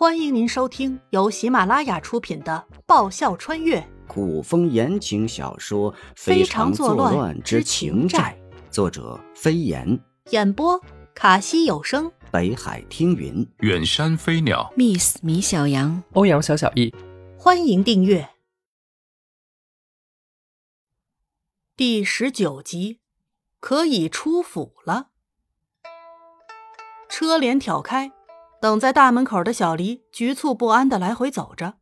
[0.00, 3.86] 欢迎您收听由喜马拉雅出品的《爆笑穿越。
[4.08, 8.34] 古风言情小说《非常作乱之情债》，
[8.72, 9.86] 作者飞檐，》，
[10.30, 10.80] 演播
[11.14, 12.10] 卡西有声。
[12.32, 13.46] 北海听云。
[13.58, 16.94] 远山飞鸟，Miss 米小羊，欧阳小小易，
[17.36, 18.30] 欢迎订阅。
[21.76, 23.00] 第十九集，
[23.60, 25.08] 可以出府了。
[27.06, 28.10] 车帘挑开，
[28.60, 31.74] 等在大门口的小黎局促不安的来回走着，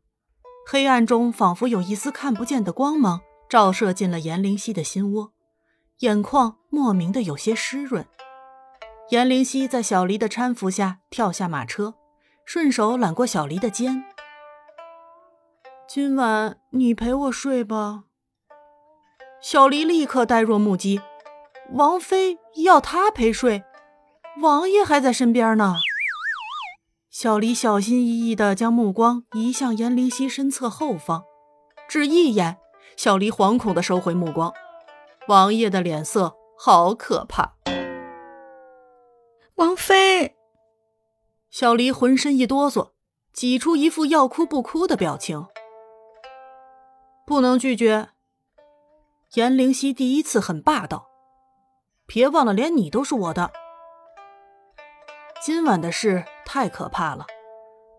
[0.65, 3.19] 黑暗中仿佛有一丝看不见的光芒
[3.49, 5.33] 照射进了颜灵犀的心窝，
[5.99, 8.07] 眼眶莫名的有些湿润。
[9.09, 11.95] 颜灵犀在小黎的搀扶下跳下马车，
[12.45, 14.05] 顺手揽过小黎的肩。
[15.87, 18.03] 今晚你陪我睡吧。
[19.41, 21.01] 小黎立刻呆若木鸡，
[21.73, 23.63] 王妃要他陪睡，
[24.41, 25.75] 王爷还在身边呢。
[27.21, 31.25] 小黎小心翼翼地将目光移向严灵犀身侧后方，
[31.89, 32.57] 只一眼，
[32.95, 34.53] 小黎惶恐地收回目光。
[35.27, 37.55] 王爷的脸色好可怕。
[39.55, 40.37] 王妃，
[41.49, 42.91] 小黎浑身一哆嗦，
[43.33, 45.45] 挤出一副要哭不哭的表情。
[47.27, 48.11] 不能拒绝。
[49.33, 51.09] 严灵犀第一次很霸道，
[52.05, 53.51] 别忘了，连你都是我的。
[55.41, 57.27] 今晚的事太可怕了，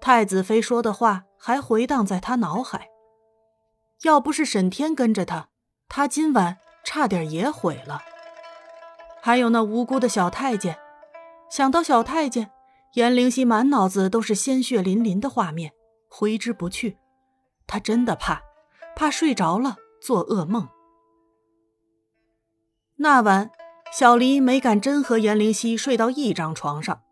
[0.00, 2.88] 太子妃说的话还回荡在他脑海。
[4.02, 5.50] 要不是沈天跟着他，
[5.88, 8.02] 他今晚差点也毁了。
[9.22, 10.76] 还有那无辜的小太监，
[11.48, 12.50] 想到小太监，
[12.94, 15.70] 颜灵犀满脑子都是鲜血淋淋的画面，
[16.08, 16.98] 挥之不去。
[17.68, 18.42] 他真的怕，
[18.96, 20.68] 怕睡着了做噩梦。
[22.96, 23.52] 那晚，
[23.92, 27.02] 小黎没敢真和颜灵犀睡到一张床上，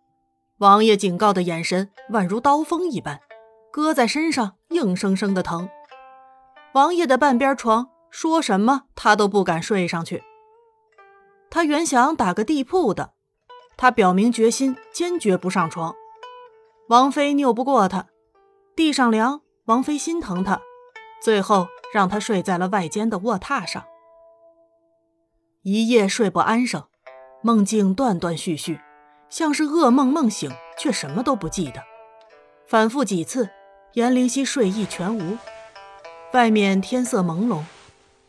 [0.58, 3.20] 王爷警告的眼神宛如刀锋一般，
[3.70, 5.68] 搁在身上硬生生的疼。
[6.74, 10.24] 王爷的半边床，说什么他都不敢睡上去。
[11.48, 13.12] 他原想打个地铺的，
[13.76, 15.94] 他表明决心，坚决不上床。
[16.88, 18.08] 王妃拗不过他，
[18.74, 20.60] 地上凉，王妃心疼他，
[21.22, 23.84] 最后让他睡在了外间的卧榻上。
[25.62, 26.84] 一夜睡不安生，
[27.42, 28.80] 梦境断断续续，
[29.30, 31.82] 像是噩梦梦醒，却什么都不记得。
[32.66, 33.48] 反复几次，
[33.94, 35.36] 颜灵犀睡意全无。
[36.32, 37.62] 外面天色朦胧，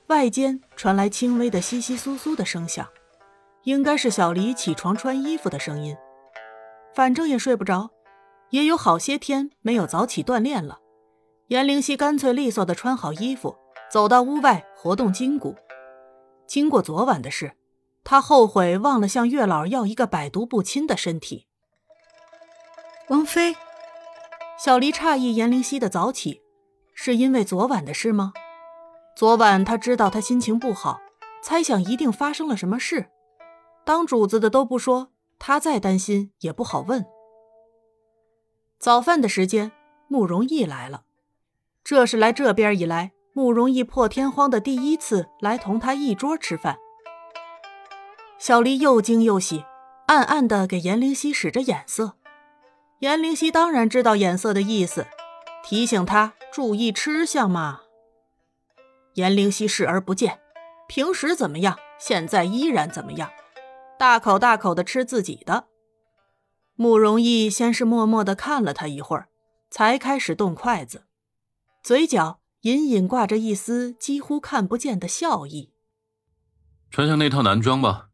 [0.08, 2.88] 外间传来轻微的窸窸窣窣的声响，
[3.64, 5.96] 应该是小黎起床穿衣服的声音。
[6.96, 7.90] 反正也睡不着，
[8.50, 10.80] 也有好些天没有早起锻炼了。
[11.48, 13.58] 颜灵犀干脆利索地穿好衣服，
[13.92, 15.56] 走到屋外活动筋骨。
[16.48, 17.52] 经过昨晚的事，
[18.10, 21.46] 他后悔忘了向月老要一个百毒不侵的身体。
[23.10, 23.56] 王妃，
[24.58, 26.42] 小黎诧异颜灵犀的早起，
[26.96, 28.34] 是因为昨晚的事吗？
[29.16, 31.00] 昨晚他知道他心情不好，
[31.44, 33.12] 猜想一定发生了什么事。
[33.86, 37.06] 当主子的都不说，他再担心也不好问。
[38.80, 39.72] 早饭的时间，
[40.08, 41.04] 慕容逸来了，
[41.84, 43.12] 这是来这边以来。
[43.34, 46.80] 慕容逸破天荒的第一次来同他一桌吃饭，
[48.40, 49.66] 小黎又惊又喜，
[50.08, 52.16] 暗暗的给颜灵犀使着眼色。
[53.00, 55.06] 颜灵犀当然知道眼色的意思，
[55.62, 57.82] 提醒他注意吃相嘛。
[59.16, 60.40] 颜灵犀视而不见，
[60.88, 63.30] 平时怎么样，现在依然怎么样，
[64.00, 65.66] 大口大口的吃自己的。
[66.76, 69.28] 慕容逸先是默默的看了他一会儿，
[69.70, 71.04] 才开始动筷子，
[71.84, 72.40] 嘴角。
[72.64, 75.72] 隐隐挂着一丝几乎看不见的笑意。
[76.92, 78.09] 穿上那套男装吧。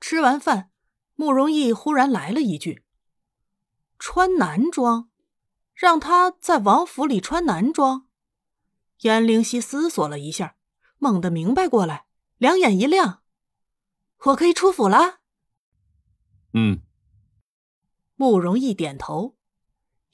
[0.00, 0.70] 吃完饭，
[1.14, 2.84] 慕容逸忽然来了一句
[3.98, 5.10] ：“穿男装，
[5.74, 8.06] 让他在王府里穿男装。”
[9.02, 10.56] 颜灵犀思索了一下，
[10.98, 12.06] 猛地明白过来，
[12.38, 13.22] 两眼一亮
[14.26, 15.20] ：“我可以出府了。”
[16.54, 16.82] 嗯。
[18.16, 19.36] 慕容逸点头，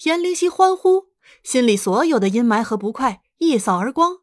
[0.04, 1.14] 颜灵犀欢呼。
[1.42, 4.18] 心里所有的阴霾和不快一扫而光，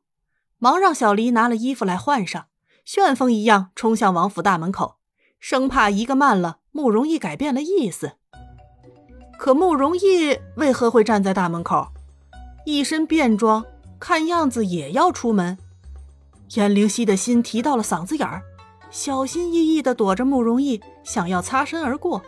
[0.60, 2.50] 忙让小黎拿了衣服来换上，
[2.86, 5.00] 旋风一样冲向王府大门口，
[5.42, 8.14] 生怕一个慢了，慕容易改变了意思。
[9.40, 11.88] 可慕容易为何会站在大门口？
[12.64, 13.66] 一身便装，
[14.00, 15.58] 看样子也要出门。
[16.54, 18.44] 颜灵犀的心提到了嗓子眼儿，
[18.92, 22.22] 小心翼翼地躲着慕容易，想要擦身而过。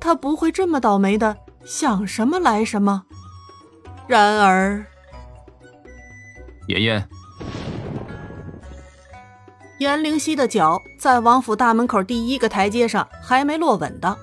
[0.00, 3.04] 他不会这么倒霉的，想什么来什么。
[4.08, 4.84] 然而，
[6.66, 7.08] 妍妍，
[9.78, 14.18] 颜灵犀的脚在王府大门口第一个台阶上还没落稳当，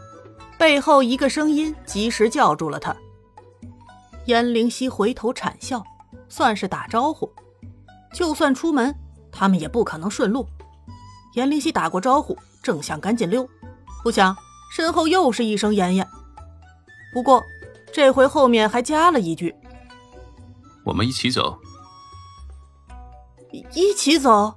[0.57, 2.94] 背后一个声音及时叫住了他，
[4.25, 5.81] 颜灵溪回头惨笑，
[6.28, 7.31] 算是打招呼。
[8.13, 8.94] 就算出门，
[9.31, 10.46] 他们也不可能顺路。
[11.36, 13.48] 颜灵溪打过招呼，正想赶紧溜，
[14.04, 14.36] 不想
[14.74, 16.06] 身后又是一声“妍妍”。
[17.13, 17.42] 不过
[17.94, 19.56] 这回后面还加了一句
[20.84, 21.57] ：“我们一起走。”
[23.74, 24.54] 一起走。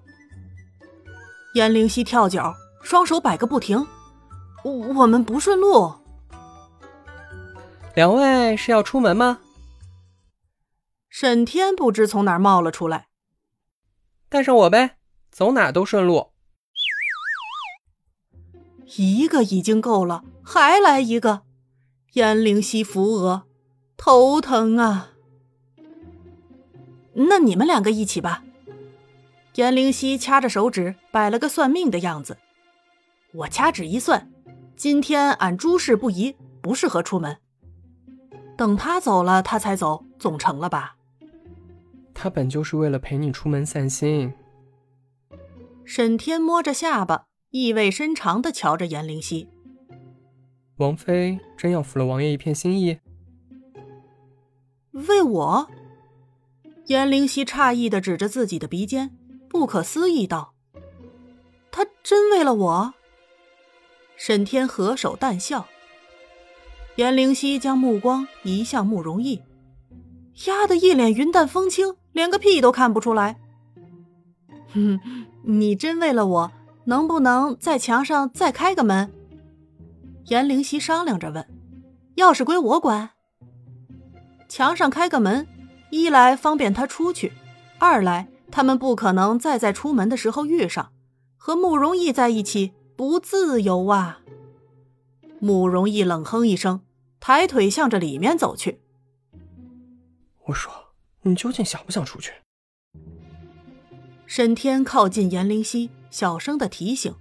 [1.55, 3.87] 颜灵溪跳脚，双手摆个不停。
[4.65, 5.93] 我我们不顺路。
[7.95, 9.41] 两位是要出门吗？
[11.09, 13.09] 沈天不知从哪儿冒了出来。
[14.29, 14.99] 带上我呗，
[15.31, 16.33] 走哪都顺路。
[18.97, 21.43] 一个已经够了，还来一个。
[22.13, 23.45] 燕灵溪扶额，
[23.97, 25.11] 头疼啊。
[27.15, 28.45] 那你们两个一起吧。
[29.59, 32.39] 颜灵溪掐着手指，摆了个算命的样子。
[33.33, 34.31] 我掐指一算，
[34.77, 37.37] 今天俺诸事不宜，不适合出门。
[38.57, 40.95] 等他走了，他才走，总成了吧？
[42.15, 44.33] 他本就是为了陪你出门散心。
[45.85, 49.49] 沈天摸着下巴，意味深长的瞧着颜灵溪。
[50.77, 53.01] 王妃真要服了王爷一片心意？
[54.93, 55.69] 为我？
[56.87, 59.11] 颜灵溪诧异的指着自己的鼻尖，
[59.49, 60.55] 不可思议道
[61.71, 62.95] ：“他真为了我？”
[64.17, 65.67] 沈天合手淡笑。
[66.97, 69.41] 颜灵溪将目光移向慕容逸，
[70.47, 73.39] 压得一脸云淡风轻，连个屁都看不出来。
[74.75, 74.99] 哼，
[75.45, 76.53] 你真为了我，
[76.85, 79.13] 能不能在墙上再开个门？
[80.27, 81.47] 颜灵溪商量着问
[82.17, 83.11] ：“钥匙归我管。”
[84.49, 85.47] 墙上开个门，
[85.91, 87.33] 一来方便他出去，
[87.79, 90.93] 二来他们不可能再在出门的时候遇上，
[91.37, 94.21] 和慕容逸在一起不自由啊。
[95.41, 96.83] 慕容逸冷哼一声。
[97.21, 98.81] 抬腿向着里面走去。
[100.47, 100.73] 我说
[101.23, 102.33] ：“你究竟想不想出去？”
[104.25, 107.17] 沈天靠近严灵溪，小声的提醒：“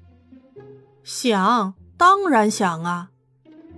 [1.04, 3.10] 想，当然想啊！”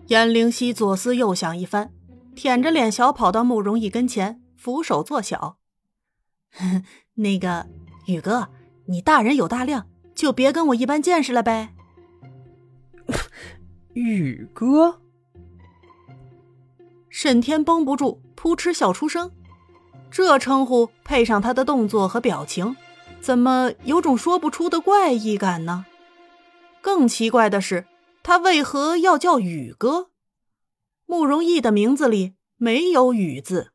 [0.08, 1.94] 严灵溪左思右想一番，
[2.36, 5.58] 舔着脸小跑到慕容逸跟前，俯首作小
[7.20, 7.68] ：“那个
[8.06, 8.48] 宇哥，
[8.86, 11.74] 你大人有大量，就别跟我一般见识了呗。”
[13.94, 15.02] 宇哥。
[17.10, 19.32] 沈天绷不住，扑哧笑出声。
[20.10, 22.76] 这称呼配上他的动作和表情，
[23.20, 25.86] 怎么有种说不出的怪异感呢？
[26.82, 27.86] 更奇怪的是，
[28.24, 30.12] 他为何要叫宇哥？
[31.06, 33.72] 慕容逸的名字里没有“宇”字。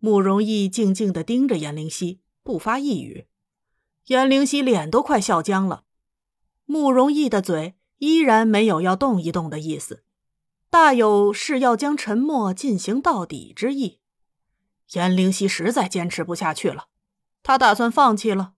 [0.00, 3.26] 慕容逸静静的盯着颜灵溪，不发一语。
[4.06, 5.84] 颜灵溪脸都快笑僵了。
[6.64, 10.02] 慕容逸的嘴依然没有要动一动的意思。
[10.70, 14.00] 大有是要将沉默进行到底之意，
[14.92, 16.86] 颜灵溪实在坚持不下去了，
[17.42, 18.54] 他打算放弃了，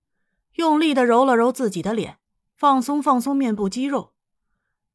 [0.54, 2.18] 用力的揉了揉自己的脸，
[2.54, 4.12] 放松放松面部肌肉。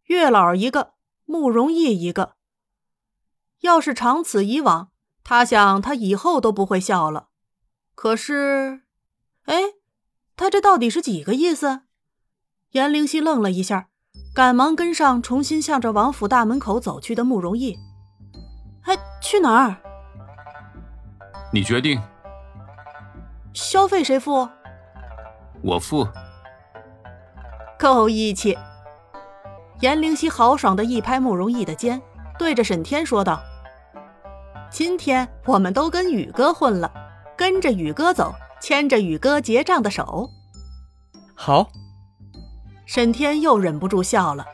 [0.05, 0.93] 月老一个，
[1.25, 2.37] 慕容逸一个。
[3.61, 4.91] 要是长此以往，
[5.29, 7.27] 他想他以后都不会笑了。
[7.95, 8.83] 可是，
[9.43, 9.61] 哎，
[10.37, 11.81] 他这到底是几个意思？
[12.71, 13.89] 颜灵溪愣了一下。
[14.33, 17.77] 赶忙跟上，重新向着王府大门口走去的慕容逸。
[18.83, 19.75] 哎，去哪儿？
[21.51, 22.01] 你决定。
[23.53, 24.47] 消费谁付？
[25.61, 26.07] 我付。
[27.77, 28.57] 够义气。
[29.81, 32.01] 颜灵溪豪爽的一拍慕容逸的肩，
[32.39, 33.41] 对着沈天说道
[34.69, 36.91] ：“今天我们都跟宇哥混了，
[37.37, 40.29] 跟着宇哥走，牵着宇哥结账的手。”
[41.35, 41.67] 好。
[42.85, 44.45] 沈天又忍不住笑了。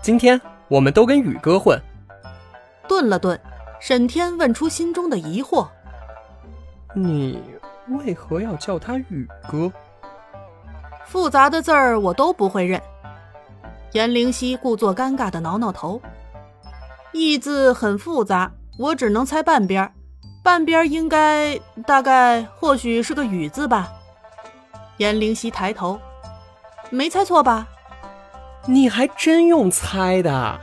[0.00, 1.78] 今天我们都跟宇哥混。
[2.88, 3.38] 顿了顿，
[3.78, 5.68] 沈天问出心中的疑惑
[6.96, 7.42] ：“你
[7.88, 9.70] 为何要叫他宇哥？”
[11.04, 12.80] 复杂的字儿我都不会认。
[13.92, 16.00] 颜灵溪故作尴尬的挠挠头。
[17.12, 19.92] 义字很复杂，我只能猜半边
[20.42, 23.92] 半边应该大概或许是个雨字吧。
[24.98, 26.00] 颜灵溪抬头。
[26.90, 27.66] 没猜错吧？
[28.66, 30.60] 你还真用猜的？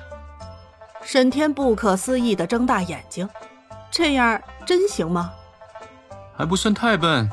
[1.01, 3.27] 沈天不可思议的睁大眼睛，
[3.91, 5.33] 这样真行吗？
[6.35, 7.29] 还不算太笨。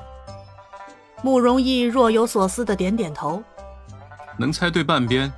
[1.23, 3.43] 慕容逸若有所思的点点头。
[4.37, 5.33] 能猜对半边。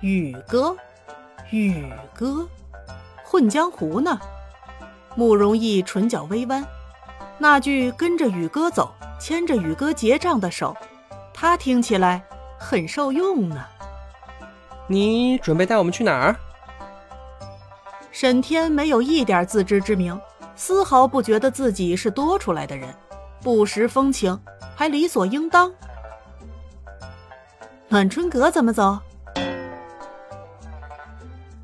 [0.00, 0.76] 宇哥，
[1.50, 2.48] 宇哥，
[3.30, 4.18] 混江湖呢？
[5.14, 6.66] 慕容逸唇角微弯，
[7.38, 10.76] 那句跟着宇哥走，牵着宇哥结账的手。
[11.32, 12.24] 他听起来
[12.58, 13.64] 很受用呢。
[14.88, 16.34] 你准备带我们去哪儿？
[18.10, 20.20] 沈天没有一点自知之明，
[20.56, 22.92] 丝毫不觉得自己是多出来的人，
[23.40, 24.36] 不识风情，
[24.74, 25.72] 还理所应当。
[27.86, 28.98] 暖春阁怎么走？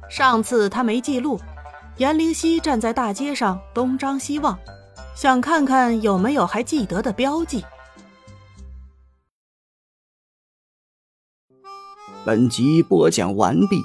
[0.08, 1.40] 上次他没记录。
[1.98, 4.58] 颜灵溪站在大街上东张西望，
[5.14, 7.64] 想看看有没有还记得的标记。
[12.22, 13.80] 本集播讲完毕，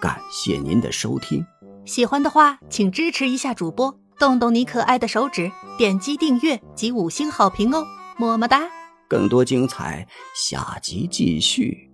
[0.00, 1.44] 感谢您的收听。
[1.84, 7.84] 喜欢的话，请支持一下主播，动动你可爱的手指，点击订阅及五星好评哦，
[8.16, 8.62] 么么哒！
[9.08, 11.89] 更多精彩，下集继续。